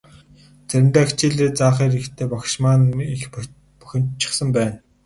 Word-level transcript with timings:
Заримдаа 0.69 1.03
хичээлээ 1.07 1.49
заахаар 1.59 1.91
ирэхдээ 1.97 2.25
багш 2.33 2.51
маань 2.63 2.85
маш 2.97 3.09
их 3.17 3.27
бухимдчихсан 3.79 4.49
байна. 4.55 4.75